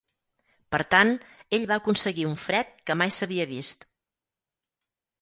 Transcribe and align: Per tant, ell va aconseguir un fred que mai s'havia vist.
Per 0.75 0.79
tant, 0.93 1.11
ell 1.59 1.69
va 1.73 1.77
aconseguir 1.83 2.27
un 2.31 2.35
fred 2.47 2.75
que 2.89 2.99
mai 3.05 3.17
s'havia 3.19 3.49
vist. 3.57 3.91